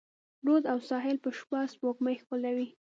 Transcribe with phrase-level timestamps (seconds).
[0.45, 2.67] رود او ساحل به شپه، سپوږمۍ ښکلوي